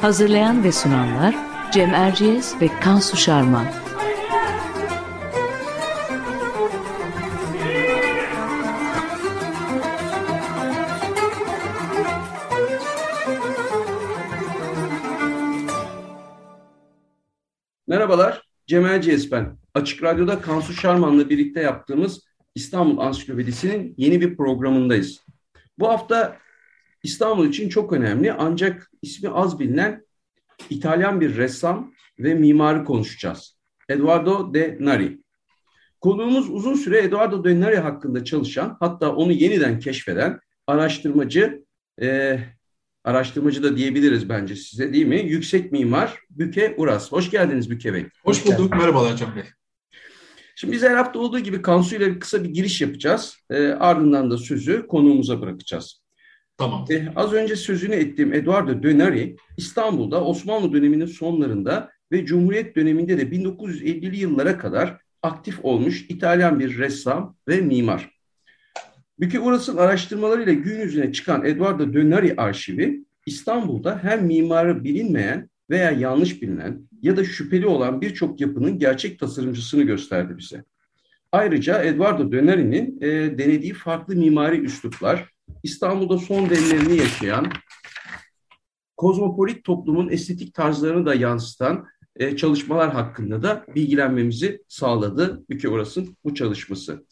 [0.00, 1.34] Hazırlayan ve sunanlar
[1.72, 3.66] Cem Erciyes ve Kansu Şarman.
[17.86, 19.58] Merhabalar, Cem Erciyes ben.
[19.74, 25.26] Açık Radyo'da Kansu Şarman'la birlikte yaptığımız İstanbul Ansiklopedisi'nin yeni bir programındayız.
[25.78, 26.36] Bu hafta
[27.02, 30.06] İstanbul için çok önemli ancak ismi az bilinen
[30.70, 33.56] İtalyan bir ressam ve mimarı konuşacağız.
[33.88, 35.18] Eduardo de Nari.
[36.00, 41.64] Konuğumuz uzun süre Eduardo de Nari hakkında çalışan hatta onu yeniden keşfeden araştırmacı,
[42.02, 42.38] e,
[43.04, 45.20] araştırmacı da diyebiliriz bence size değil mi?
[45.20, 47.12] Yüksek mimar Büke Uras.
[47.12, 48.06] Hoş geldiniz Büke Bey.
[48.24, 48.70] Hoş bulduk.
[48.70, 49.42] Merhabalar Can Bey.
[50.56, 53.36] Şimdi biz her hafta olduğu gibi Kansu ile kısa bir giriş yapacağız.
[53.50, 56.05] E, ardından da sözü konuğumuza bırakacağız.
[56.58, 56.84] Tamam.
[56.90, 63.22] E, az önce sözünü ettiğim Eduardo Dönari İstanbul'da Osmanlı döneminin sonlarında ve Cumhuriyet döneminde de
[63.22, 68.16] 1950'li yıllara kadar aktif olmuş İtalyan bir ressam ve mimar.
[69.20, 76.42] Büke Uras'ın araştırmalarıyla gün yüzüne çıkan Eduardo Dönari arşivi İstanbul'da hem mimarı bilinmeyen veya yanlış
[76.42, 80.64] bilinen ya da şüpheli olan birçok yapının gerçek tasarımcısını gösterdi bize.
[81.32, 87.52] Ayrıca Eduardo Dönari'nin e, denediği farklı mimari üsluplar, İstanbul'da son demlerini yaşayan,
[88.96, 91.86] kozmopolit toplumun estetik tarzlarını da yansıtan
[92.16, 97.06] e, çalışmalar hakkında da bilgilenmemizi sağladı Büke Uras'ın bu çalışması.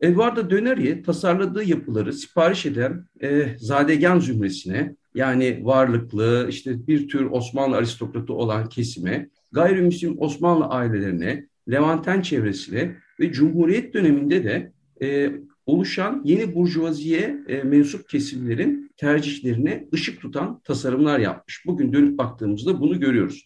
[0.00, 7.76] Eduardo Döneri tasarladığı yapıları sipariş eden e, Zadegan zümresine yani varlıklı işte bir tür Osmanlı
[7.76, 14.72] aristokratı olan kesime, gayrimüslim Osmanlı ailelerine, Levanten çevresine ve Cumhuriyet döneminde de
[15.02, 15.32] e,
[15.66, 21.66] oluşan yeni burjuvaziye e, mensup kesimlerin tercihlerine ışık tutan tasarımlar yapmış.
[21.66, 23.44] Bugün dönüp baktığımızda bunu görüyoruz.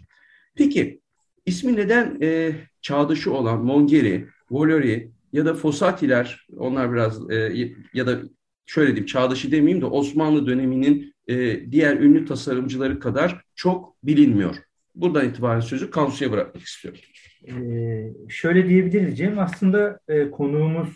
[0.54, 1.00] Peki
[1.46, 2.52] ismi neden e,
[2.82, 8.18] çağdaşı olan Mongeri, Volori ya da Fossatiler, onlar biraz e, ya da
[8.66, 14.56] şöyle diyeyim çağdaşı demeyeyim de Osmanlı döneminin e, diğer ünlü tasarımcıları kadar çok bilinmiyor.
[14.94, 17.00] Buradan itibaren sözü Kansu'ya bırakmak istiyorum.
[17.48, 20.88] Ee, şöyle diyebiliriz Cem, aslında e, konuğumuz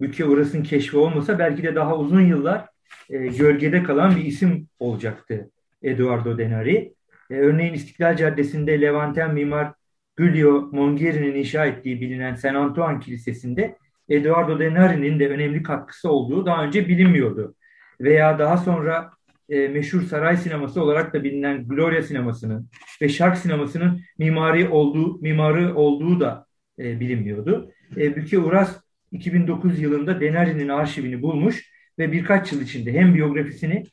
[0.00, 2.68] ülke orasının keşfi olmasa belki de daha uzun yıllar
[3.10, 5.50] e, gölgede kalan bir isim olacaktı
[5.82, 6.94] Eduardo Denari.
[7.30, 9.72] E, örneğin İstiklal Caddesi'nde Levanten mimar
[10.18, 13.76] Giulio Mongeri'nin inşa ettiği bilinen San Antoine Kilisesi'nde
[14.08, 17.54] Eduardo Denari'nin de önemli katkısı olduğu daha önce bilinmiyordu.
[18.00, 19.10] Veya daha sonra
[19.48, 22.68] e, meşhur saray sineması olarak da bilinen Gloria sinemasının
[23.02, 26.46] ve şark sinemasının mimari olduğu mimarı olduğu da
[26.78, 27.72] e, bilinmiyordu.
[27.96, 33.84] E, Büke Uras 2009 yılında Denari'nin arşivini bulmuş ve birkaç yıl içinde hem biyografisini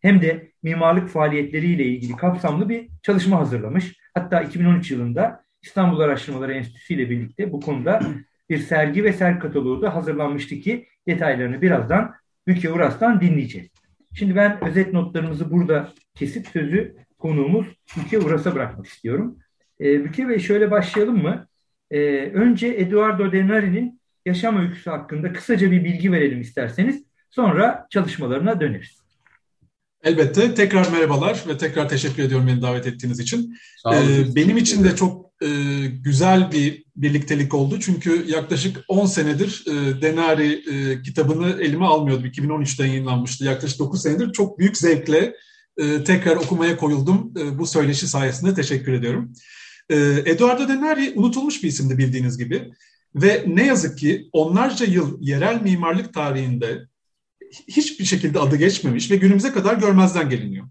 [0.00, 3.96] hem de mimarlık faaliyetleriyle ilgili kapsamlı bir çalışma hazırlamış.
[4.14, 8.00] Hatta 2013 yılında İstanbul Araştırmaları Enstitüsü ile birlikte bu konuda
[8.50, 12.14] bir sergi ve sergi kataloğu da hazırlanmıştı ki detaylarını birazdan
[12.46, 13.68] Büke Uras'tan dinleyeceğiz.
[14.14, 19.38] Şimdi ben özet notlarımızı burada kesip sözü konuğumuz Büke Uras'a bırakmak istiyorum.
[19.80, 21.46] E, Büke Bey şöyle başlayalım mı?
[21.90, 22.00] E,
[22.34, 27.04] önce Eduardo Denari'nin yaşam öyküsü hakkında kısaca bir bilgi verelim isterseniz.
[27.30, 29.04] Sonra çalışmalarına döneriz.
[30.04, 30.54] Elbette.
[30.54, 33.56] Tekrar merhabalar ve tekrar teşekkür ediyorum beni davet ettiğiniz için.
[33.92, 35.48] Ee, benim için de çok e,
[35.86, 37.80] güzel bir birliktelik oldu.
[37.80, 42.26] Çünkü yaklaşık 10 senedir e, Denari e, kitabını elime almıyordum.
[42.26, 43.44] 2013'te yayınlanmıştı.
[43.44, 45.34] Yaklaşık 9 senedir çok büyük zevkle
[45.78, 47.34] e, tekrar okumaya koyuldum.
[47.38, 49.32] E, bu söyleşi sayesinde teşekkür ediyorum.
[49.90, 52.70] E, Eduardo Denari unutulmuş bir isimdi bildiğiniz gibi.
[53.14, 56.88] Ve ne yazık ki onlarca yıl yerel mimarlık tarihinde
[57.68, 60.66] hiçbir şekilde adı geçmemiş ve günümüze kadar görmezden geliniyor.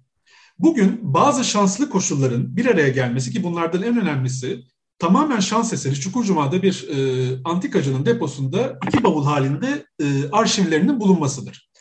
[0.60, 4.63] Bugün bazı şanslı koşulların bir araya gelmesi ki bunlardan en önemlisi
[5.00, 6.98] tamamen şans eseri Çukurcuma'da bir e,
[7.45, 11.72] antikacının deposunda iki bavul halinde e, arşivlerinin bulunmasıdır.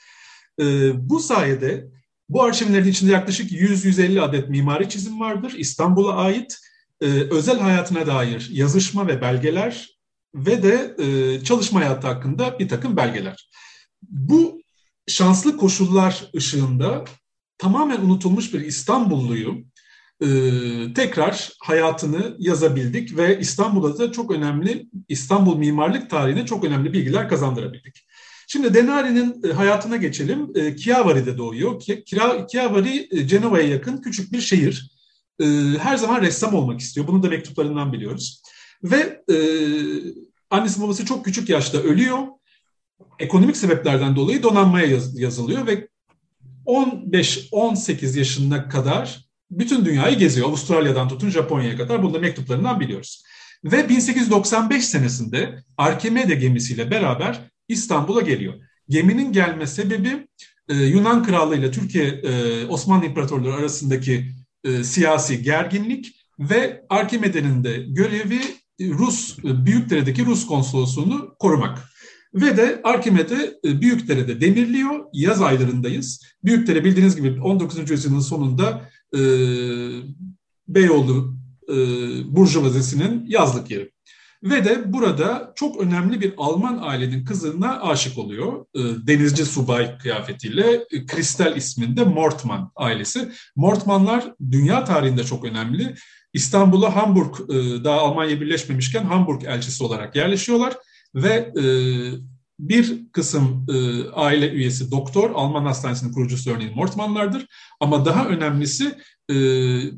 [0.60, 0.64] E,
[1.10, 1.88] bu sayede
[2.28, 5.54] bu arşivlerin içinde yaklaşık 100-150 adet mimari çizim vardır.
[5.56, 6.58] İstanbul'a ait
[7.00, 9.91] e, özel hayatına dair yazışma ve belgeler
[10.34, 13.50] ve de e, çalışma hayatı hakkında bir takım belgeler.
[14.02, 14.62] Bu
[15.06, 17.04] şanslı koşullar ışığında
[17.58, 19.64] tamamen unutulmuş bir İstanbulluyu
[20.20, 20.28] e,
[20.94, 28.06] tekrar hayatını yazabildik ve İstanbul'da da çok önemli, İstanbul mimarlık tarihine çok önemli bilgiler kazandırabildik.
[28.46, 30.50] Şimdi Denari'nin e, hayatına geçelim.
[30.54, 31.82] E, Chiavari'de doğuyor.
[32.50, 34.90] Chiavari, e, Cenova'ya yakın küçük bir şehir.
[35.40, 35.44] E,
[35.78, 37.06] her zaman ressam olmak istiyor.
[37.06, 38.42] Bunu da mektuplarından biliyoruz.
[38.84, 39.22] Ve
[40.52, 42.18] annesi babası çok küçük yaşta ölüyor.
[43.18, 45.88] Ekonomik sebeplerden dolayı donanmaya yaz, yazılıyor ve
[46.66, 50.48] 15-18 yaşına kadar bütün dünyayı geziyor.
[50.48, 53.22] Avustralya'dan tutun Japonya'ya kadar bunu da mektuplarından biliyoruz.
[53.64, 58.54] Ve 1895 senesinde Arkemede gemisiyle beraber İstanbul'a geliyor.
[58.88, 60.26] Geminin gelme sebebi
[60.68, 64.32] e, Yunan Krallığı ile Türkiye e, Osmanlı İmparatorluğu arasındaki
[64.64, 68.40] e, siyasi gerginlik ve Arkimede'nin de görevi
[68.90, 71.78] Rus e, Büyükdere'deki Rus konsolosluğunu korumak.
[72.34, 75.04] Ve de Arkimede e, Büyükdere'de demirliyor.
[75.12, 76.22] Yaz aylarındayız.
[76.44, 77.90] Büyükdere bildiğiniz gibi 19.
[77.90, 79.20] yüzyılın sonunda e,
[80.68, 81.36] Beyoğlu
[81.68, 81.74] e,
[82.36, 83.92] Burjuvazisi'nin yazlık yeri.
[84.42, 88.66] Ve de burada çok önemli bir Alman ailenin kızına aşık oluyor.
[88.74, 93.28] E, denizci subay kıyafetiyle Kristel isminde Mortman ailesi.
[93.56, 95.94] Mortmanlar dünya tarihinde çok önemli.
[96.32, 100.76] İstanbul'a Hamburg, e, daha Almanya birleşmemişken Hamburg elçisi olarak yerleşiyorlar.
[101.14, 101.64] Ve e,
[102.58, 107.46] bir kısım e, aile üyesi doktor, Alman hastanesinin kurucusu örneğin Mortmanlardır.
[107.80, 108.94] Ama daha önemlisi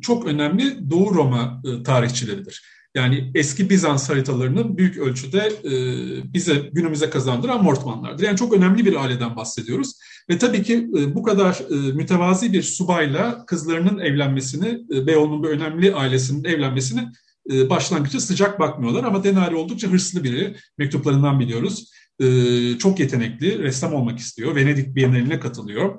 [0.00, 2.73] çok önemli Doğu Roma tarihçileridir.
[2.94, 5.72] Yani eski Bizans haritalarının büyük ölçüde e,
[6.34, 8.24] bize günümüze kazandıran Mortmanlardır.
[8.24, 9.92] Yani çok önemli bir aileden bahsediyoruz.
[10.30, 15.48] Ve tabii ki e, bu kadar e, mütevazi bir subayla kızlarının evlenmesini, e, Beyoğlu'nun bu
[15.48, 17.00] önemli ailesinin evlenmesini
[17.52, 19.04] e, başlangıçta sıcak bakmıyorlar.
[19.04, 20.56] Ama Denari oldukça hırslı biri.
[20.78, 21.90] Mektuplarından biliyoruz.
[22.20, 22.26] E,
[22.78, 24.54] çok yetenekli, ressam olmak istiyor.
[24.56, 25.98] Venedik Bienali'ne katılıyor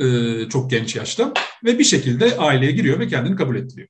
[0.00, 1.32] e, çok genç yaşta.
[1.64, 3.88] Ve bir şekilde aileye giriyor ve kendini kabul ettiriyor.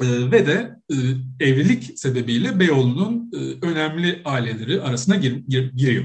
[0.00, 0.94] E, ve de e,
[1.40, 6.04] evlilik sebebiyle Beyoğlu'nun e, önemli aileleri arasına gir, gir, giriyor.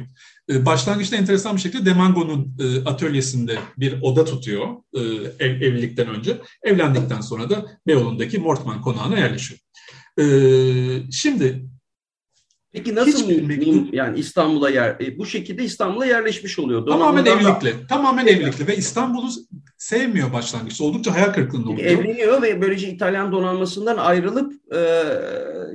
[0.50, 4.68] E, başlangıçta enteresan bir şekilde Demango'nun atölyesinde bir oda tutuyor
[5.40, 6.42] ev, evlilikten önce.
[6.64, 9.60] Evlendikten sonra da Beyoğlu'ndaki Mortman konağına yerleşiyor.
[11.12, 11.66] Şimdi
[12.74, 16.86] Peki nasıl mektup, yani İstanbul'a yer e, bu şekilde İstanbul'a yerleşmiş oluyor.
[16.86, 17.74] Tamamen evlilikle.
[17.74, 17.88] Da...
[17.90, 19.30] Tamamen evlilikle ve İstanbul'u
[19.78, 20.84] sevmiyor başlangıçta.
[20.84, 21.88] Oldukça hayal kırıklığında oluyor.
[21.88, 24.82] Evleniyor ve böylece İtalyan donanmasından ayrılıp e,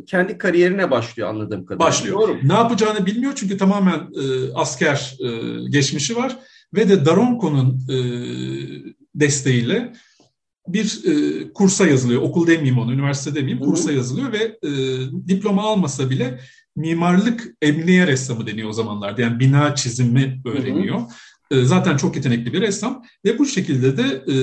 [0.06, 1.86] kendi kariyerine başlıyor anladığım kadarıyla.
[1.86, 2.20] Başlıyor.
[2.20, 2.38] Doğru.
[2.42, 5.28] Ne yapacağını bilmiyor çünkü tamamen e, asker e,
[5.70, 6.36] geçmişi var
[6.74, 7.96] ve de Daronco'nun e,
[9.14, 9.92] desteğiyle
[10.68, 11.12] bir e,
[11.52, 12.22] kursa yazılıyor.
[12.22, 14.70] Okul demeyeyim onu, üniversite demeyeyim, kursa yazılıyor ve e,
[15.28, 16.40] diploma almasa bile
[16.76, 19.22] mimarlık emniye ressamı deniyor o zamanlarda.
[19.22, 20.98] Yani bina çizimi öğreniyor.
[20.98, 21.02] Hı
[21.54, 21.60] hı.
[21.60, 24.34] E, zaten çok yetenekli bir ressam ve bu şekilde de e,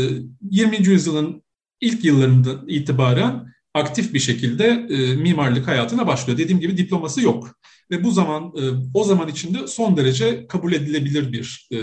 [0.41, 0.77] 20.
[0.77, 1.43] yüzyılın
[1.81, 6.37] ilk yıllarından itibaren aktif bir şekilde e, mimarlık hayatına başlıyor.
[6.37, 7.55] Dediğim gibi diploması yok.
[7.91, 8.61] Ve bu zaman e,
[8.93, 11.77] o zaman içinde son derece kabul edilebilir bir e,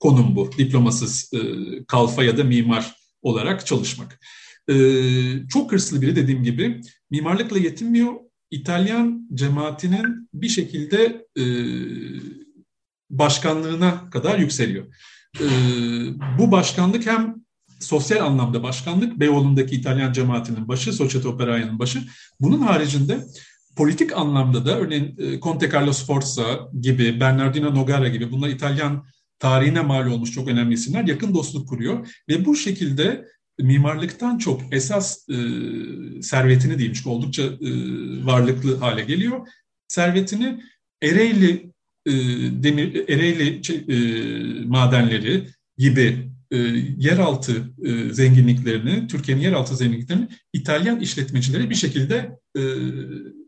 [0.00, 0.50] konum bu.
[0.58, 1.38] Diplomasız e,
[1.84, 4.20] kalfa ya da mimar olarak çalışmak.
[4.70, 4.74] E,
[5.48, 8.14] çok hırslı biri dediğim gibi mimarlıkla yetinmiyor
[8.50, 11.44] İtalyan cemaatinin bir şekilde e,
[13.10, 14.86] başkanlığına kadar yükseliyor.
[15.40, 15.46] E,
[16.38, 17.34] bu başkanlık hem
[17.80, 22.02] sosyal anlamda başkanlık, Beyoğlu'ndaki İtalyan cemaatinin başı, Societe Operaia'nın başı.
[22.40, 23.20] Bunun haricinde
[23.76, 29.06] politik anlamda da örneğin e, Conte Carlo Sforza gibi, Bernardino Nogara gibi bunlar İtalyan
[29.38, 32.08] tarihine mal olmuş çok önemli isimler yakın dostluk kuruyor.
[32.28, 33.24] Ve bu şekilde
[33.58, 35.36] mimarlıktan çok esas e,
[36.22, 37.70] servetini diyeyim çünkü oldukça e,
[38.26, 39.48] varlıklı hale geliyor.
[39.88, 40.62] Servetini
[41.02, 41.72] Ereğli
[42.06, 42.12] e,
[42.62, 43.96] demir Ereğli e,
[44.66, 45.46] madenleri
[45.78, 46.56] gibi e,
[46.98, 52.62] yeraltı e, zenginliklerini, Türkiye'nin yeraltı zenginliklerini İtalyan işletmecileri bir şekilde e,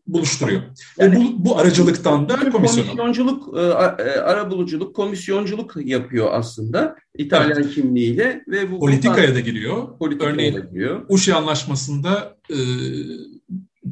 [0.09, 0.63] buluşturuyor.
[0.99, 7.63] Yani, Ve bu, bu aracılıktan da komisyon komisyonculuk, e, e, arabuluculuk, komisyonculuk yapıyor aslında İtalyan
[7.63, 7.75] evet.
[7.75, 9.99] kimliğiyle ve bu politikaya da giriyor.
[9.99, 11.05] Politikaya Örneğin da giriyor.
[11.09, 12.59] Uşi Anlaşması'nda e,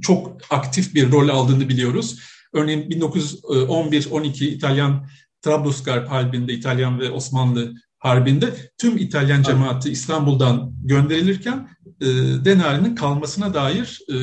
[0.01, 2.21] çok aktif bir rol aldığını biliyoruz.
[2.53, 5.07] Örneğin 1911-12 İtalyan
[5.43, 11.69] Trablusgarp Harbi'nde İtalyan ve Osmanlı Harbi'nde tüm İtalyan cemaati İstanbul'dan gönderilirken
[12.01, 12.07] e,
[12.45, 14.15] Denari'nin kalmasına dair e,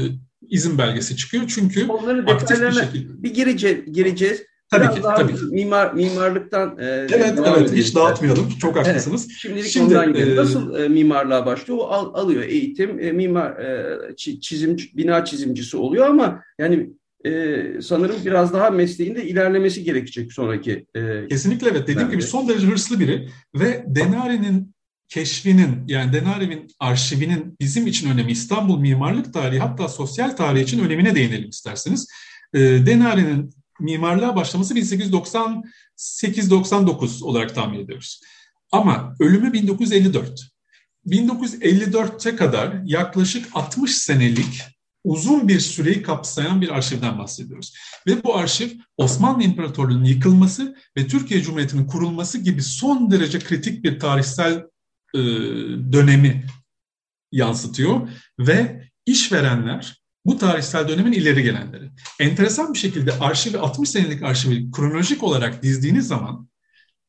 [0.49, 1.43] izin belgesi çıkıyor.
[1.47, 3.23] Çünkü Onların aktif bir şekilde.
[3.23, 3.93] Bir gireceğiz.
[3.93, 4.43] gireceğiz.
[4.69, 5.41] Tabii Biraz ki, tabii ki.
[5.51, 7.71] Mimar, mimarlıktan e, Evet, evet.
[7.73, 8.49] Hiç dağıtmayalım.
[8.61, 9.27] Çok haklısınız.
[9.29, 9.37] Evet.
[9.39, 10.33] Şimdilik Şimdi, ondan gidelim.
[10.33, 11.79] E, Nasıl e, mimarlığa başlıyor?
[11.79, 12.99] O al, alıyor eğitim.
[12.99, 13.97] E, mimar e,
[14.41, 16.89] çizim bina çizimcisi oluyor ama yani
[17.25, 20.85] e, sanırım biraz daha mesleğinde ilerlemesi gerekecek sonraki.
[20.95, 21.87] E, Kesinlikle evet.
[21.87, 24.72] Dediğim gibi son derece hırslı biri ve Denari'nin
[25.13, 31.15] keşfinin yani Denari'nin arşivinin bizim için önemi İstanbul mimarlık tarihi hatta sosyal tarihi için önemine
[31.15, 32.07] değinelim isterseniz.
[32.55, 32.85] E,
[33.79, 38.21] mimarlığa başlaması 1898-99 olarak tahmin ediyoruz.
[38.71, 40.41] Ama ölümü 1954.
[41.07, 44.61] 1954'te kadar yaklaşık 60 senelik
[45.03, 47.73] uzun bir süreyi kapsayan bir arşivden bahsediyoruz.
[48.07, 53.99] Ve bu arşiv Osmanlı İmparatorluğu'nun yıkılması ve Türkiye Cumhuriyeti'nin kurulması gibi son derece kritik bir
[53.99, 54.63] tarihsel
[55.13, 55.19] e,
[55.93, 56.45] dönemi
[57.31, 61.91] yansıtıyor ve işverenler bu tarihsel dönemin ileri gelenleri.
[62.19, 66.49] Enteresan bir şekilde arşivi 60 senelik arşivi kronolojik olarak dizdiğiniz zaman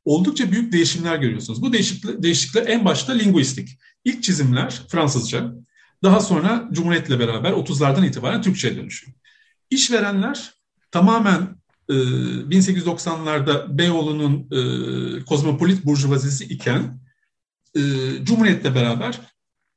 [0.04, 1.62] oldukça büyük değişimler görüyorsunuz.
[1.62, 3.78] Bu değişiklikler, en başta linguistik.
[4.04, 5.52] İlk çizimler Fransızca,
[6.02, 9.16] daha sonra Cumhuriyet'le beraber 30'lardan itibaren Türkçe'ye dönüşüyor.
[9.70, 10.52] İşverenler
[10.90, 11.56] tamamen
[11.88, 17.03] e, 1890'larda Beyoğlu'nun e, kozmopolit burjuvazisi iken
[17.76, 17.80] e,
[18.24, 19.20] Cumhuriyet'le beraber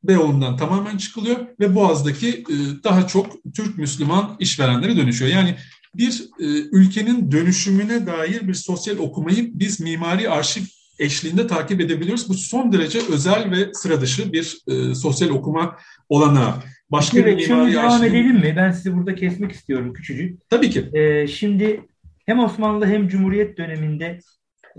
[0.03, 5.31] Beyoğlu'ndan tamamen çıkılıyor ve Boğaz'daki e, daha çok Türk Müslüman işverenlere dönüşüyor.
[5.31, 5.55] Yani
[5.95, 10.61] bir e, ülkenin dönüşümüne dair bir sosyal okumayı biz mimari arşiv
[10.99, 12.29] eşliğinde takip edebiliyoruz.
[12.29, 15.77] Bu son derece özel ve sıra dışı bir e, sosyal okuma
[16.09, 16.53] olanağı.
[16.91, 18.05] Başka evet, bir mimari devam arşiv...
[18.05, 18.53] edelim mi?
[18.57, 20.49] Ben sizi burada kesmek istiyorum küçücük.
[20.49, 20.89] Tabii ki.
[20.93, 21.85] E, şimdi
[22.25, 24.19] hem Osmanlı hem Cumhuriyet döneminde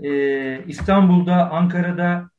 [0.03, 0.11] e,
[0.67, 2.29] İstanbul'da, Ankara'da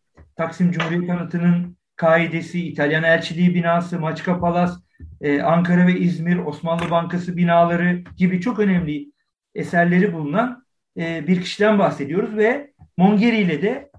[0.40, 4.80] Taksim Cumhuriyet Anıtı'nın kaidesi, İtalyan Elçiliği binası, Maçka Palas,
[5.20, 9.12] e, Ankara ve İzmir, Osmanlı Bankası binaları gibi çok önemli
[9.54, 10.64] eserleri bulunan
[10.99, 13.90] e, bir kişiden bahsediyoruz ve Mongeri ile de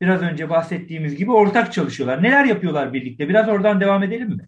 [0.00, 2.22] biraz önce bahsettiğimiz gibi ortak çalışıyorlar.
[2.22, 3.28] Neler yapıyorlar birlikte?
[3.28, 4.46] Biraz oradan devam edelim mi?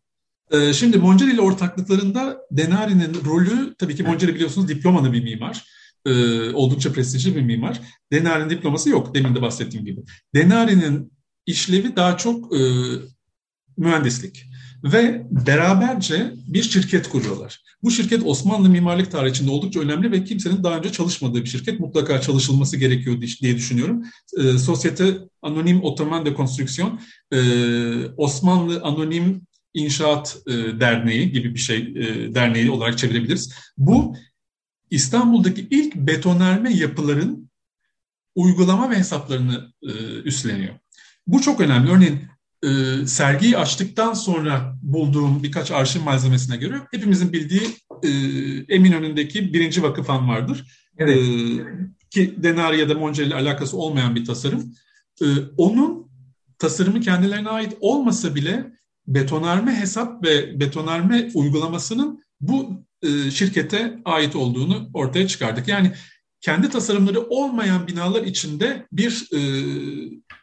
[0.51, 5.65] Ee, şimdi Mongeri ile ortaklıklarında Denari'nin rolü, tabii ki Mongeri biliyorsunuz diplomalı bir mimar.
[6.07, 6.11] Ee,
[6.51, 7.81] oldukça prestijli bir mimar.
[8.13, 10.01] Denari'nin diploması yok, demin de bahsettiğim gibi.
[10.35, 11.18] Denari'nin
[11.49, 12.61] işlevi daha çok e,
[13.77, 14.45] mühendislik
[14.85, 17.63] ve beraberce bir şirket kuruyorlar.
[17.83, 21.81] Bu şirket Osmanlı mimarlık tarihi içinde oldukça önemli ve kimsenin daha önce çalışmadığı bir şirket.
[21.81, 24.03] Mutlaka çalışılması gerekiyor diye düşünüyorum.
[24.39, 27.01] E, Sosyete Anonim Otoman de Konstrüksiyon,
[27.33, 27.39] e,
[28.17, 29.43] Osmanlı Anonim
[29.75, 33.55] İnşaat e, Derneği gibi bir şey e, derneği olarak çevirebiliriz.
[33.79, 34.17] Bu
[34.91, 37.51] İstanbul'daki ilk betonarme yapıların
[38.35, 39.93] uygulama ve hesaplarını e,
[40.25, 40.75] üstleniyor.
[41.29, 41.91] Bu çok önemli.
[41.91, 42.21] Örneğin
[42.65, 47.63] e, sergiyi açtıktan sonra bulduğum birkaç arşiv malzemesine göre hepimizin bildiği
[48.03, 48.09] e,
[48.75, 50.65] Eminönü'ndeki birinci vakıfhan vardır.
[50.99, 51.19] Evet.
[51.19, 51.23] E,
[52.11, 54.75] ki Denari ya da Monca ile alakası olmayan bir tasarım.
[55.23, 56.11] E, onun
[56.59, 58.73] tasarımı kendilerine ait olmasa bile
[59.07, 65.69] betonarme hesap ve betonarme uygulamasının bu e, şirkete ait olduğunu ortaya çıkardık.
[65.69, 65.93] Yani
[66.41, 69.41] kendi tasarımları olmayan binalar içinde bir e,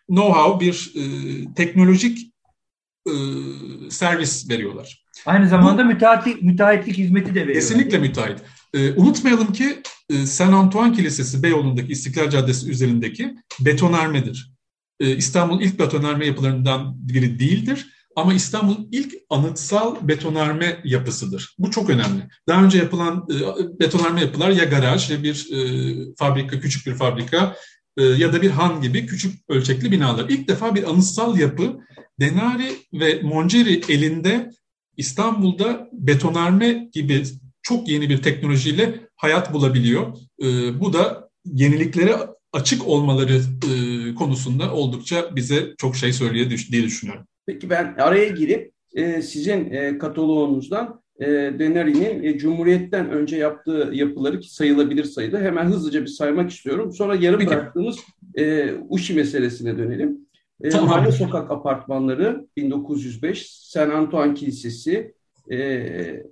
[0.09, 1.03] know-how, bir e,
[1.53, 2.33] teknolojik
[3.07, 3.13] e,
[3.89, 5.05] servis veriyorlar.
[5.25, 7.53] Aynı zamanda Bu, müteahhitlik, müteahhitlik hizmeti de veriyorlar.
[7.53, 8.39] Kesinlikle müteahhit.
[8.73, 14.51] E, unutmayalım ki e, Saint Antoine Kilisesi Beyoğlu'ndaki İstiklal Caddesi üzerindeki betonarmedir.
[14.99, 17.87] E, İstanbul'un ilk betonarme yapılarından biri değildir.
[18.15, 21.55] Ama İstanbul'un ilk anıtsal betonarme yapısıdır.
[21.59, 22.27] Bu çok önemli.
[22.47, 25.59] Daha önce yapılan e, betonarme yapılar ya garaj ya bir e,
[26.17, 27.55] fabrika, küçük bir fabrika
[27.97, 30.29] ya da bir han gibi küçük ölçekli binalar.
[30.29, 31.79] İlk defa bir anıtsal yapı
[32.19, 34.49] Denari ve Monceri elinde
[34.97, 37.23] İstanbul'da betonarme gibi
[37.61, 40.17] çok yeni bir teknolojiyle hayat bulabiliyor.
[40.41, 42.15] E, bu da yeniliklere
[42.53, 47.25] açık olmaları e, konusunda oldukça bize çok şey söylüyor diye düşünüyorum.
[47.45, 51.25] Peki ben araya girip e, sizin e, kataloğunuzdan e,
[51.59, 56.93] Deneri'nin e, Cumhuriyet'ten önce yaptığı yapıları ki sayılabilir sayıda hemen hızlıca bir saymak istiyorum.
[56.93, 57.51] Sonra yarım Peki.
[57.51, 57.99] bıraktığımız
[58.35, 60.17] e, Uşi meselesine dönelim.
[60.63, 60.89] E, tamam.
[60.89, 65.13] Mahalle Sokak Apartmanları 1905, San Antoine Kilisesi,
[65.51, 66.23] e,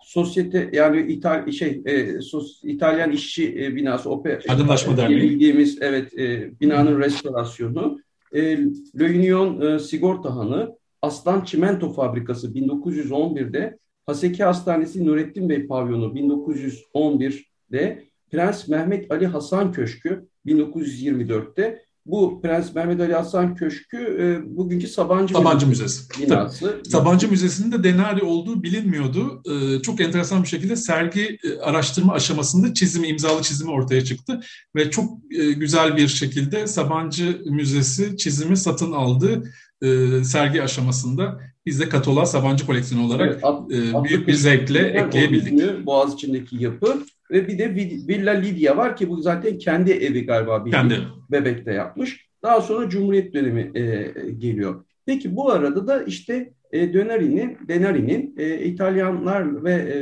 [0.00, 6.18] sosyete yani İtal şey e, sos, İtalyan işçi e, binası opera Aydınlaşma Derneği bildiğimiz evet
[6.18, 8.00] e, binanın restorasyonu
[8.32, 8.58] e,
[9.00, 18.08] Le Union e, Sigorta Hanı Aslan Çimento Fabrikası 1911'de Haseki Hastanesi Nurettin Bey Pavyonu 1911'de
[18.30, 25.34] Prens Mehmet Ali Hasan Köşkü 1924'te bu Prens Mehmet Ali Hasan Köşkü e, bugünkü Sabancı,
[25.34, 26.22] Sabancı Müzesi.
[26.22, 26.66] Binası.
[26.66, 26.88] Tabii.
[26.88, 29.42] Sabancı Müzesi'nin de Denari olduğu bilinmiyordu.
[29.50, 34.40] E, çok enteresan bir şekilde sergi e, araştırma aşamasında çizimi, imzalı çizimi ortaya çıktı.
[34.76, 39.42] Ve çok e, güzel bir şekilde Sabancı Müzesi çizimi satın aldı
[39.82, 44.78] e, sergi aşamasında biz de Katola Sabancı koleksiyonu olarak evet, at, e, büyük bir zevkle
[44.78, 45.86] ekleyebildik.
[45.86, 47.74] Boğaz içindeki yapı ve bir de
[48.08, 50.98] Villa Lidya var ki bu zaten kendi evi galiba bir kendi.
[51.30, 52.28] Bebek'te yapmış.
[52.42, 54.84] Daha sonra Cumhuriyet dönemi e, geliyor.
[55.06, 59.98] Peki bu arada da işte e, Döneri'nin, Denari'nin e, İtalyanlar ve e,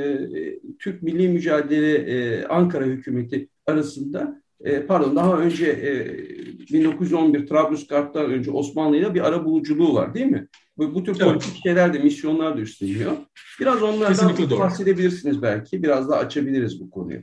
[0.79, 6.27] Türk Milli Mücadele e, Ankara hükümeti arasında e, pardon daha önce e,
[6.73, 10.49] 1911 Trablusgarp'tan önce Osmanlı ile bir ara buluculuğu var değil mi?
[10.79, 11.23] Bu, bu tür evet.
[11.23, 13.13] politik şeyler de misyonlar da üstleniyor.
[13.61, 15.83] Biraz onlardan bahsedebilirsiniz belki.
[15.83, 17.23] Biraz daha açabiliriz bu konuyu.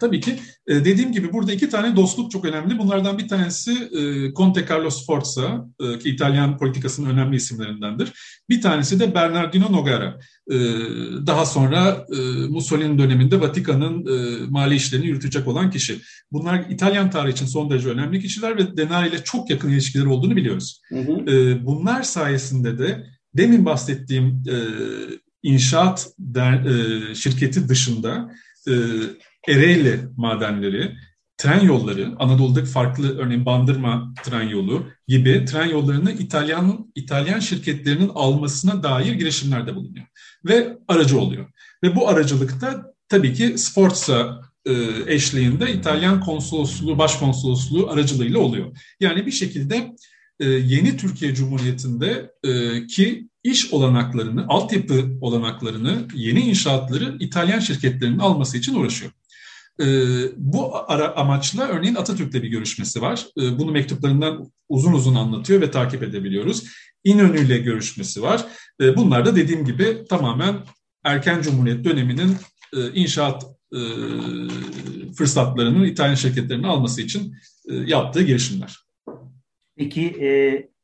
[0.00, 0.36] Tabii ki.
[0.66, 2.78] E, dediğim gibi burada iki tane dostluk çok önemli.
[2.78, 8.12] Bunlardan bir tanesi e, Conte Carlo Sforza e, ki İtalyan politikasının önemli isimlerindendir.
[8.48, 10.18] Bir tanesi de Bernardino Nogara.
[11.26, 12.06] Daha sonra
[12.48, 14.06] Mussolini döneminde Vatikan'ın
[14.50, 15.98] mali işlerini yürütecek olan kişi.
[16.32, 20.36] Bunlar İtalyan tarihi için son derece önemli kişiler ve Denari ile çok yakın ilişkileri olduğunu
[20.36, 20.80] biliyoruz.
[20.88, 21.26] Hı hı.
[21.66, 24.44] Bunlar sayesinde de demin bahsettiğim
[25.42, 26.08] inşaat
[27.14, 28.30] şirketi dışında
[29.48, 30.96] Ereğli madenleri,
[31.38, 38.82] tren yolları, Anadolu'daki farklı örneğin Bandırma tren yolu gibi tren yollarını İtalyan İtalyan şirketlerinin almasına
[38.82, 40.06] dair girişimlerde bulunuyor
[40.44, 41.46] ve aracı oluyor.
[41.84, 44.72] Ve bu aracılıkta tabii ki Sforza e,
[45.06, 48.76] eşliğinde İtalyan konsolosluğu, başkonsolosluğu aracılığıyla oluyor.
[49.00, 49.90] Yani bir şekilde
[50.40, 58.58] e, yeni Türkiye Cumhuriyeti'nde e, ki iş olanaklarını, altyapı olanaklarını, yeni inşaatları İtalyan şirketlerinin alması
[58.58, 59.12] için uğraşıyor.
[59.80, 59.86] E,
[60.36, 63.26] bu ara, amaçla örneğin Atatürk'le bir görüşmesi var.
[63.38, 66.64] E, bunu mektuplarından uzun uzun anlatıyor ve takip edebiliyoruz.
[67.04, 68.46] İnönü'yle görüşmesi var.
[68.80, 70.56] E, bunlar da dediğim gibi tamamen
[71.04, 72.36] erken Cumhuriyet döneminin
[72.76, 73.80] e, inşaat e,
[75.18, 77.36] fırsatlarının İtalyan şirketlerinin alması için
[77.68, 78.76] e, yaptığı girişimler.
[79.76, 80.28] Peki e,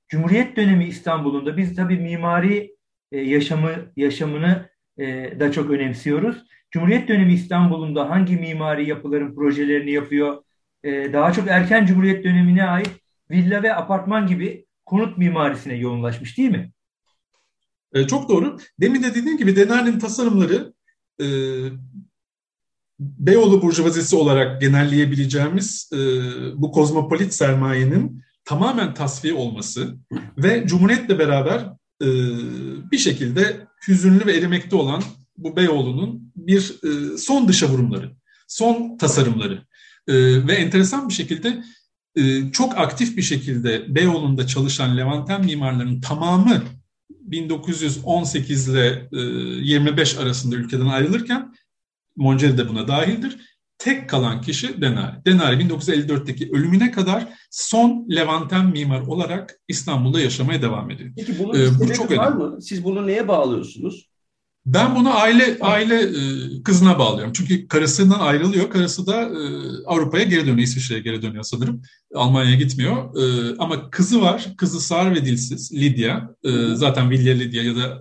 [0.08, 2.76] Cumhuriyet dönemi İstanbul'unda biz tabii mimari
[3.12, 5.04] e, yaşamı yaşamını e,
[5.40, 6.36] da çok önemsiyoruz.
[6.70, 10.42] Cumhuriyet dönemi İstanbul'unda hangi mimari yapıların projelerini yapıyor?
[10.84, 12.90] E, daha çok erken Cumhuriyet dönemine ait
[13.30, 16.70] villa ve apartman gibi konut mimarisine yoğunlaşmış değil mi?
[17.94, 18.58] E, çok doğru.
[18.80, 20.72] Demin de dediğim gibi Denar'ın tasarımları
[21.20, 21.26] e,
[23.00, 25.98] Beyoğlu Burjuvazisi olarak genelleyebileceğimiz e,
[26.62, 29.96] bu kozmopolit sermayenin tamamen tasfiye olması
[30.38, 31.60] ve Cumhuriyet'le beraber
[32.02, 32.08] e,
[32.90, 35.02] bir şekilde hüzünlü ve erimekte olan
[35.38, 38.12] bu Beyoğlu'nun bir e, son dışa vurumları,
[38.48, 39.66] son tasarımları
[40.08, 40.14] e,
[40.46, 41.62] ve enteresan bir şekilde
[42.16, 46.62] e, çok aktif bir şekilde Beyoğlu'nda çalışan Levanten mimarların tamamı
[47.10, 51.52] 1918 ile e, 25 arasında ülkeden ayrılırken
[52.16, 53.56] Monceli de buna dahildir.
[53.78, 55.24] Tek kalan kişi Denari.
[55.24, 61.10] Denari 1954'teki ölümüne kadar son Levanten mimar olarak İstanbul'da yaşamaya devam ediyor.
[61.16, 62.44] Peki bunun ee, bu çok var önemli.
[62.44, 62.62] mı?
[62.62, 64.10] Siz bunu neye bağlıyorsunuz?
[64.66, 67.32] Ben bunu aile aile e, kızına bağlıyorum.
[67.32, 68.70] Çünkü karısından ayrılıyor.
[68.70, 69.40] Karısı da e,
[69.86, 70.58] Avrupa'ya geri dönüyor.
[70.58, 71.82] İsviçre'ye geri dönüyor sanırım.
[72.14, 73.16] Almanya'ya gitmiyor.
[73.16, 74.48] E, ama kızı var.
[74.56, 75.72] Kızı sağır ve dilsiz.
[75.72, 76.20] Lydia.
[76.74, 78.00] Zaten Vilya Lydia ya da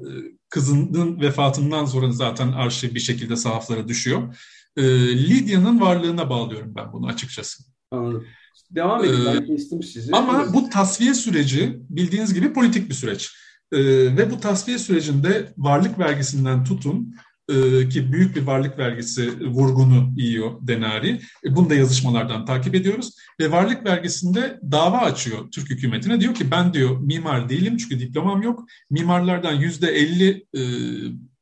[0.50, 4.36] kızının vefatından sonra zaten arşiv bir şekilde sahaflara düşüyor.
[4.78, 7.64] Lydia'nın varlığına bağlıyorum ben bunu açıkçası.
[7.92, 8.26] Anladım.
[8.72, 9.26] Devam edin.
[9.26, 10.12] Ben kestim sizi.
[10.16, 13.32] Ama bu tasfiye süreci bildiğiniz gibi politik bir süreç.
[13.72, 13.80] E,
[14.18, 17.16] ve bu tasfiye sürecinde varlık vergisinden tutun
[17.50, 21.20] e, ki büyük bir varlık vergisi vurgunu yiyor Denari.
[21.46, 23.16] E, bunu da yazışmalardan takip ediyoruz.
[23.40, 26.22] Ve varlık vergisinde dava açıyor Türk hükümetine.
[26.22, 28.66] Diyor ki ben diyor mimar değilim çünkü diplomam yok.
[28.90, 30.62] Mimarlardan yüzde elli e,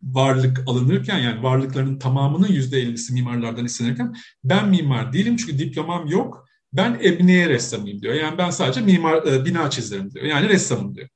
[0.03, 6.45] varlık alınırken yani varlıkların tamamının yüzde ellisi mimarlardan istenirken ben mimar değilim çünkü diplomam yok.
[6.73, 8.13] Ben ebniye ressamıyım diyor.
[8.13, 10.25] Yani ben sadece mimar e, bina çizerim diyor.
[10.25, 11.09] Yani ressamım diyor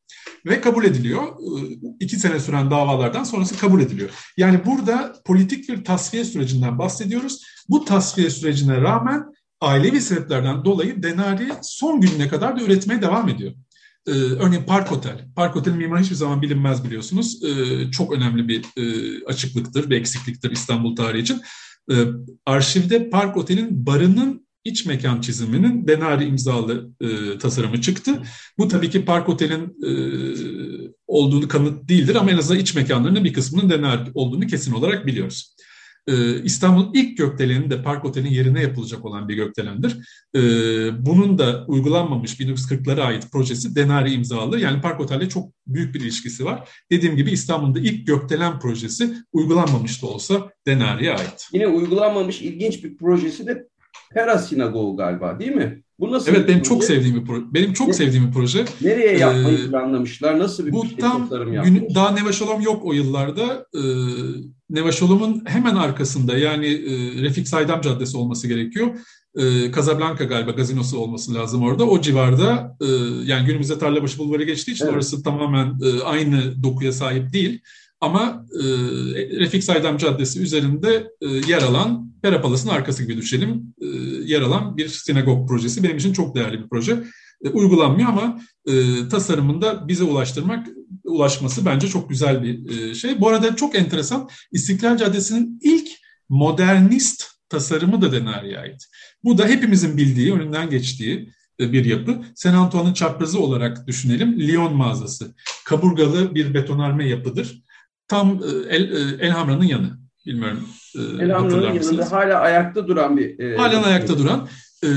[0.50, 1.24] ve kabul ediliyor.
[2.00, 4.10] İki sene süren davalardan sonrası kabul ediliyor.
[4.38, 7.44] Yani burada politik bir tasfiye sürecinden bahsediyoruz.
[7.70, 9.24] Bu tasfiye sürecine rağmen
[9.62, 13.54] ailevi sebeplerden dolayı Denari son gününe kadar da üretmeye devam ediyor.
[14.08, 15.28] Ee, örneğin Park Otel.
[15.36, 17.44] Park Otel'in mimarı hiçbir zaman bilinmez biliyorsunuz.
[17.44, 18.84] Ee, çok önemli bir e,
[19.26, 21.42] açıklıktır, bir eksikliktir İstanbul tarihi için.
[21.92, 21.96] Ee,
[22.46, 28.22] arşivde Park Otel'in barının iç mekan çiziminin Denari imzalı e, tasarımı çıktı.
[28.58, 29.92] Bu tabii ki Park Otel'in e,
[31.08, 35.56] olduğunu kanıt değildir ama en azından iç mekanlarının bir kısmının Denari olduğunu kesin olarak biliyoruz.
[36.08, 39.98] e, İstanbul'un ilk gökdeleni de Park Otel'in yerine yapılacak olan bir gökdelendir.
[40.36, 40.42] E,
[41.06, 44.60] bunun da uygulanmamış 1940'lara ait projesi Denari imzalı.
[44.60, 46.70] Yani Park Otel'le çok büyük bir ilişkisi var.
[46.92, 51.48] Dediğim gibi İstanbul'da ilk gökdelen projesi uygulanmamış da olsa Denari'ye ait.
[51.54, 53.68] Yine uygulanmamış ilginç bir projesi de
[54.14, 55.84] Pera Sinagogu galiba değil mi?
[56.00, 57.46] Bu nasıl evet benim çok sevdiğim bir proje.
[57.54, 58.66] Benim çok ne, sevdiğim bir proje.
[58.82, 60.40] Nereye yapmayı ee, planlamışlar?
[60.40, 61.30] Nasıl bir bu şey tam?
[61.64, 63.66] Gün, daha Nevaşolom yok o yıllarda.
[63.76, 63.80] Ee,
[64.70, 68.88] Nevaşolom'un hemen arkasında yani e, Refik Saydam Caddesi olması gerekiyor.
[69.38, 71.86] Ee, Casablanca galiba gazinosu olması lazım orada.
[71.86, 72.86] O civarda e,
[73.24, 74.94] yani günümüzde Tarlabaşı Bulvarı geçtiği için evet.
[74.94, 77.62] orası tamamen e, aynı dokuya sahip değil.
[78.02, 78.64] Ama e,
[79.40, 83.86] Refik Saydam Caddesi üzerinde e, yer alan, Pera Palas'ın arkası gibi düşelim, e,
[84.26, 85.84] yer alan bir sinagog projesi.
[85.84, 87.04] Benim için çok değerli bir proje.
[87.44, 88.74] E, uygulanmıyor ama e,
[89.10, 90.68] tasarımında bize ulaştırmak,
[91.04, 93.22] ulaşması bence çok güzel bir e, şey.
[93.22, 95.88] Bu arada çok enteresan, İstiklal Caddesi'nin ilk
[96.30, 98.86] modernist tasarımı da Denari'ye ait.
[99.24, 102.22] Bu da hepimizin bildiği, önünden geçtiği e, bir yapı.
[102.36, 104.40] Sen Antoine'ın çaprazı olarak düşünelim.
[104.40, 105.36] Lyon mağazası.
[105.66, 107.64] Kaburgalı bir betonarme yapıdır
[108.08, 110.00] tam e, El, e, Elhamra'nın yanı.
[110.26, 110.70] Bilmiyorum.
[110.96, 113.39] E, Elhamra'nın yanında hala ayakta duran bir...
[113.39, 114.48] E, Halen ayakta duran.
[114.84, 114.89] E,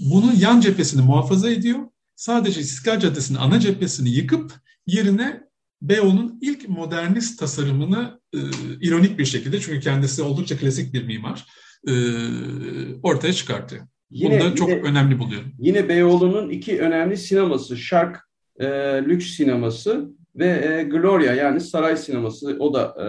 [0.00, 1.78] bunun yan cephesini muhafaza ediyor.
[2.16, 4.52] Sadece İstiklal Caddesi'nin ana cephesini yıkıp
[4.86, 5.40] yerine
[5.82, 8.38] Beyoğlu'nun ilk modernist tasarımını e,
[8.80, 11.46] ironik bir şekilde çünkü kendisi oldukça klasik bir mimar
[11.88, 11.92] e,
[13.02, 13.82] ortaya çıkartıyor.
[14.10, 15.52] Yine, Bunu da çok yine, önemli buluyorum.
[15.58, 18.28] Yine Beyoğlu'nun iki önemli sineması, Şark
[18.60, 18.66] e,
[19.08, 23.06] Lüks Sineması ve e, Gloria yani saray sineması o da e,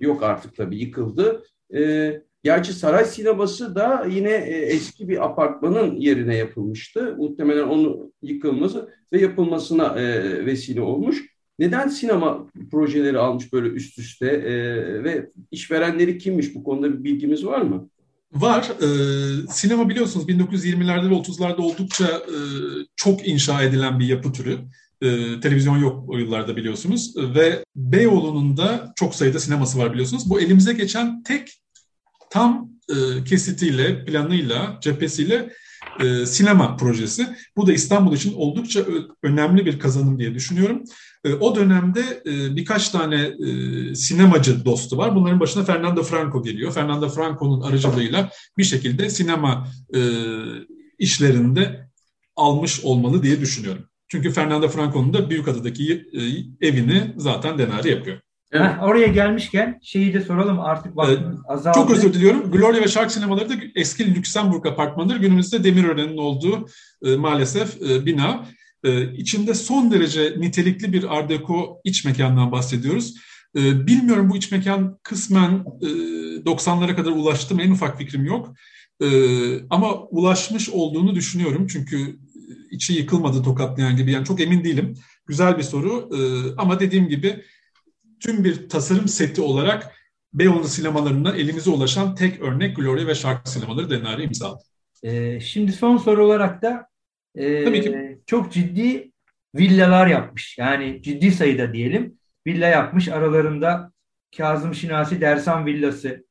[0.00, 1.44] yok artık tabii yıkıldı.
[1.74, 2.12] E,
[2.44, 7.16] gerçi saray sineması da yine e, eski bir apartmanın yerine yapılmıştı.
[7.18, 11.24] Muhtemelen onun yıkılması ve yapılmasına e, vesile olmuş.
[11.58, 14.54] Neden sinema projeleri almış böyle üst üste e,
[15.04, 17.88] ve işverenleri kimmiş bu konuda bir bilgimiz var mı?
[18.32, 18.70] Var.
[18.82, 18.88] E,
[19.50, 22.38] sinema biliyorsunuz 1920'lerde ve 30'larda oldukça e,
[22.96, 24.58] çok inşa edilen bir yapı türü.
[25.02, 30.30] E, televizyon yok o yıllarda biliyorsunuz ve Beyoğlu'nun da çok sayıda sineması var biliyorsunuz.
[30.30, 31.60] Bu elimize geçen tek
[32.30, 35.52] tam e, kesitiyle, planıyla, cephesiyle
[36.00, 37.26] e, sinema projesi.
[37.56, 38.84] Bu da İstanbul için oldukça
[39.22, 40.82] önemli bir kazanım diye düşünüyorum.
[41.24, 45.14] E, o dönemde e, birkaç tane e, sinemacı dostu var.
[45.14, 46.72] Bunların başına Fernando Franco geliyor.
[46.72, 50.00] Fernando Franco'nun aracılığıyla bir şekilde sinema e,
[50.98, 51.88] işlerinde
[52.36, 53.84] almış olmalı diye düşünüyorum.
[54.08, 56.20] Çünkü Fernando Franco'nun da Büyükada'daki e,
[56.68, 58.20] evini zaten Denari yapıyor.
[58.52, 58.66] Evet.
[58.66, 61.78] Heh, oraya gelmişken şeyi de soralım artık vaktimiz ee, azaldı.
[61.78, 62.50] Çok özür diliyorum.
[62.50, 65.16] Gloria ve Shark sinemaları da eski Lüksemburg apartmanıdır.
[65.16, 66.68] Günümüzde Demirören'in olduğu
[67.04, 68.46] e, maalesef e, bina.
[68.84, 73.14] E, içinde son derece nitelikli bir Art Deco iç mekandan bahsediyoruz.
[73.56, 75.86] E, bilmiyorum bu iç mekan kısmen e,
[76.44, 78.54] 90'lara kadar ulaştı mı en ufak fikrim yok.
[79.02, 79.08] E,
[79.70, 81.66] ama ulaşmış olduğunu düşünüyorum.
[81.66, 82.18] Çünkü
[82.70, 84.12] içi yıkılmadı tokatlayan gibi.
[84.12, 84.94] Yani çok emin değilim.
[85.26, 86.18] Güzel bir soru e,
[86.56, 87.44] ama dediğim gibi
[88.20, 89.98] tüm bir tasarım seti olarak
[90.34, 94.62] Beyoğlu sinemalarından elimize ulaşan tek örnek Gloria ve şarkı sinemaları Denari imzaladı.
[95.02, 96.88] Ee, şimdi son soru olarak da
[97.34, 98.18] e, Tabii ki.
[98.26, 99.12] çok ciddi
[99.54, 100.58] villalar yapmış.
[100.58, 103.08] Yani ciddi sayıda diyelim villa yapmış.
[103.08, 103.92] Aralarında
[104.36, 106.24] Kazım Şinasi Dersan Villası,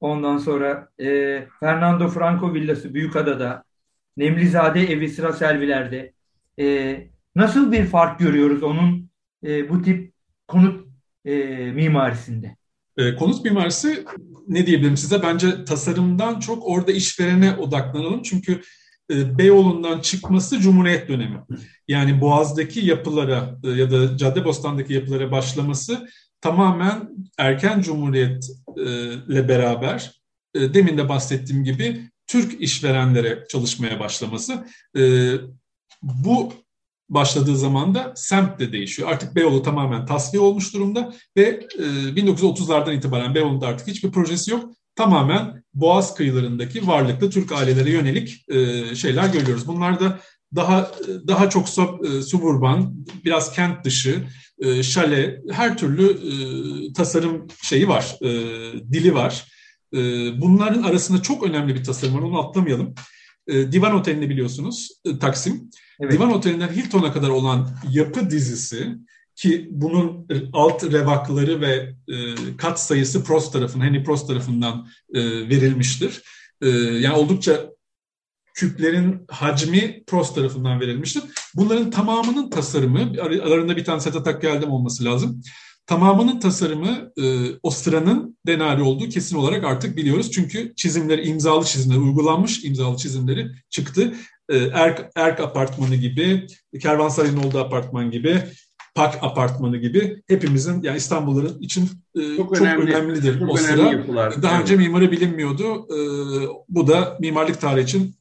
[0.00, 1.06] ondan sonra e,
[1.60, 3.64] Fernando Franco Villası Büyükada'da,
[4.16, 6.12] Nemlizade evi sıra Selviler'de.
[6.58, 6.96] E,
[7.36, 9.10] nasıl bir fark görüyoruz onun
[9.46, 10.12] e, bu tip
[10.48, 10.88] konut
[11.24, 11.34] e,
[11.72, 12.56] mimarisinde?
[12.96, 14.04] E, konut mimarisi
[14.48, 15.22] ne diyebilirim size?
[15.22, 18.22] Bence tasarımdan çok orada işverene odaklanalım.
[18.22, 18.60] Çünkü
[19.10, 21.40] e, Beyoğlu'ndan çıkması Cumhuriyet dönemi.
[21.88, 26.08] Yani Boğaz'daki yapılara e, ya da Caddebostan'daki yapılara başlaması
[26.40, 28.48] tamamen erken Cumhuriyet'le
[29.48, 30.20] beraber
[30.54, 34.66] e, demin de bahsettiğim gibi Türk işverenlere çalışmaya başlaması.
[34.96, 35.32] E,
[36.02, 36.52] bu
[37.08, 39.08] başladığı zaman da semt de değişiyor.
[39.08, 41.42] Artık Beyoğlu tamamen tasfiye olmuş durumda ve
[41.78, 44.64] e, 1930'lardan itibaren Beyoğlu'nda artık hiçbir projesi yok.
[44.96, 49.66] Tamamen Boğaz kıyılarındaki varlıklı Türk ailelere yönelik e, şeyler görüyoruz.
[49.66, 50.20] Bunlar da
[50.56, 50.90] daha
[51.26, 54.24] daha çok sub, e, suburban, biraz kent dışı,
[54.58, 58.28] e, şale, her türlü e, tasarım şeyi var, e,
[58.92, 59.46] dili var.
[59.94, 62.94] Ee, bunların arasında çok önemli bir tasarım var, onu atlamayalım.
[63.48, 65.70] Ee, Divan Oteli'ni biliyorsunuz, e, Taksim.
[66.00, 66.12] Evet.
[66.12, 68.96] Divan Oteli'nden Hilton'a kadar olan yapı dizisi
[69.36, 76.22] ki bunun alt revakları ve e, kat sayısı Prost tarafından, Henry Prost tarafından e, verilmiştir.
[77.00, 77.70] Yani oldukça
[78.54, 81.22] küplerin hacmi Prost tarafından verilmiştir.
[81.54, 85.42] Bunların tamamının tasarımı, aralarında bir tane Setatak geldim olması lazım
[85.90, 87.24] tamamının tasarımı e,
[87.62, 90.30] o sıranın Denari olduğu kesin olarak artık biliyoruz.
[90.30, 94.14] Çünkü çizimleri, imzalı çizimler, uygulanmış imzalı çizimleri çıktı.
[94.48, 96.46] E, Erk, Erk apartmanı gibi,
[96.80, 98.42] Kervansaray'ın olduğu apartman gibi,
[98.94, 103.82] Pak apartmanı gibi hepimizin yani İstanbul'un için e, çok, çok önemli, önemlidir çok o sıra.
[103.82, 104.42] Yapılar.
[104.42, 104.62] Daha evet.
[104.62, 105.86] önce mimarı bilinmiyordu.
[105.94, 105.98] E,
[106.68, 108.14] bu da mimarlık tarihi için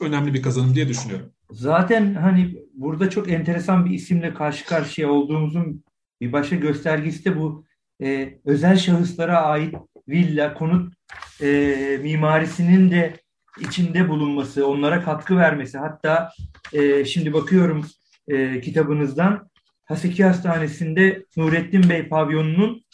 [0.00, 1.26] önemli bir kazanım diye düşünüyorum.
[1.50, 5.84] Zaten hani burada çok enteresan bir isimle karşı karşıya olduğumuzun
[6.22, 7.64] bir başka göstergesi de bu
[8.02, 9.74] e, özel şahıslara ait
[10.08, 10.94] villa, konut
[11.42, 13.16] e, mimarisinin de
[13.60, 15.78] içinde bulunması, onlara katkı vermesi.
[15.78, 16.30] Hatta
[16.72, 17.86] e, şimdi bakıyorum
[18.28, 19.50] e, kitabınızdan
[19.84, 22.84] Haseki Hastanesi'nde Nurettin Bey pavyonunun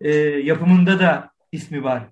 [0.00, 2.02] e, yapımında da ismi var.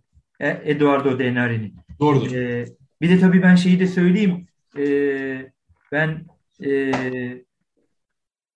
[0.40, 1.74] E, Eduardo Denari'nin.
[2.00, 2.36] Doğrudur.
[2.36, 2.66] E,
[3.00, 4.46] bir de tabii ben şeyi de söyleyeyim.
[4.78, 4.84] E,
[5.92, 6.26] ben
[6.64, 6.92] e,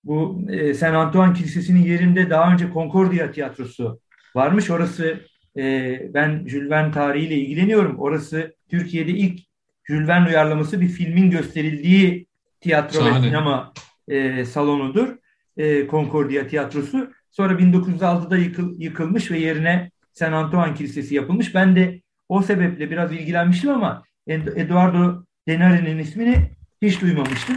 [0.08, 4.00] bu e, Saint Antoine Kilisesi'nin yerinde daha önce Concordia Tiyatrosu
[4.34, 4.70] varmış.
[4.70, 5.20] Orası
[5.56, 7.98] e, ben Jules Verne tarihiyle ilgileniyorum.
[7.98, 9.40] Orası Türkiye'de ilk
[9.84, 12.26] Jules Verne uyarlaması bir filmin gösterildiği
[12.60, 13.22] tiyatro Şahane.
[13.22, 13.72] ve sinema
[14.08, 15.08] e, salonudur.
[15.56, 17.12] E, Concordia Tiyatrosu.
[17.30, 21.54] Sonra 1906'da yıkıl, yıkılmış ve yerine Saint Antoine Kilisesi yapılmış.
[21.54, 26.50] Ben de o sebeple biraz ilgilenmiştim ama Eduardo Denari'nin ismini
[26.82, 27.56] hiç duymamıştım.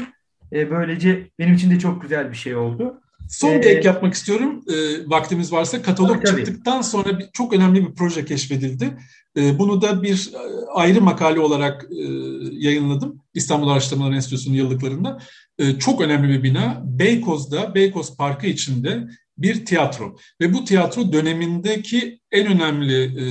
[0.53, 3.01] E, böylece benim için de çok güzel bir şey oldu.
[3.29, 4.63] Son bir ee, ek yapmak istiyorum.
[4.67, 4.75] E,
[5.09, 8.97] vaktimiz varsa katalog tabii, çıktıktan sonra bir, çok önemli bir proje keşfedildi.
[9.37, 12.03] E, bunu da bir e, ayrı makale olarak e,
[12.51, 13.21] yayınladım.
[13.33, 15.19] İstanbul Araştırmalar Enstitüsü'nün yıllıklarında.
[15.59, 16.81] E, çok önemli bir bina.
[16.83, 19.07] Beykoz'da, Beykoz Parkı içinde
[19.41, 20.15] bir tiyatro.
[20.41, 23.25] Ve bu tiyatro dönemindeki en önemli e,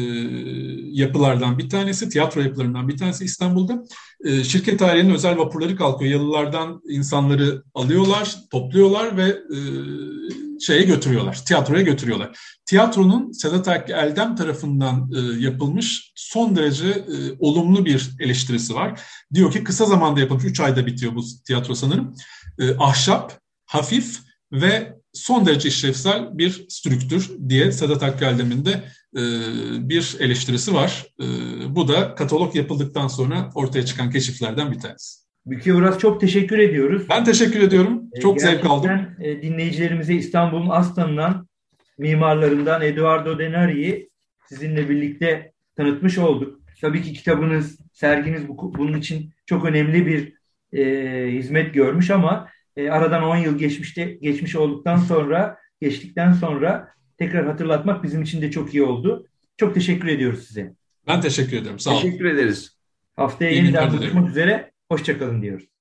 [1.02, 3.82] yapılardan bir tanesi, tiyatro yapılarından bir tanesi İstanbul'da.
[4.24, 6.12] E, şirket tarihinin özel vapurları kalkıyor.
[6.12, 9.58] Yalılardan insanları alıyorlar, topluyorlar ve e,
[10.60, 12.38] şeye götürüyorlar, tiyatroya götürüyorlar.
[12.66, 19.00] Tiyatronun Sedat Hakkı Eldem tarafından e, yapılmış son derece e, olumlu bir eleştirisi var.
[19.34, 22.14] Diyor ki kısa zamanda yapılmış, 3 ayda bitiyor bu tiyatro sanırım.
[22.58, 24.18] E, ahşap, hafif
[24.52, 28.70] ve son derece işlevsel bir strüktür diye Sedat Akgeldem'in de
[29.16, 29.22] e,
[29.88, 31.06] bir eleştirisi var.
[31.20, 31.24] E,
[31.74, 35.20] bu da katalog yapıldıktan sonra ortaya çıkan keşiflerden bir tanesi.
[35.46, 37.02] Bülke Uras çok teşekkür ediyoruz.
[37.10, 38.02] Ben teşekkür ediyorum.
[38.12, 38.90] E, çok Gerçekten, zevk aldım.
[39.20, 41.48] E, dinleyicilerimize İstanbul'un aslanından,
[41.98, 44.10] mimarlarından Eduardo Denari'yi
[44.48, 46.60] sizinle birlikte tanıtmış olduk.
[46.80, 50.32] Tabii ki kitabınız, serginiz bu, bunun için çok önemli bir
[50.78, 52.48] e, hizmet görmüş ama
[52.80, 56.88] e, aradan 10 yıl geçmişte geçmiş olduktan sonra geçtikten sonra
[57.18, 59.26] tekrar hatırlatmak bizim için de çok iyi oldu.
[59.56, 60.74] Çok teşekkür ediyoruz size.
[61.06, 61.78] Ben teşekkür ederim.
[61.78, 62.00] Sağ olun.
[62.00, 62.76] Teşekkür ederiz.
[63.16, 64.70] Haftaya yeniden buluşmak üzere.
[64.88, 65.70] Hoşçakalın diyoruz.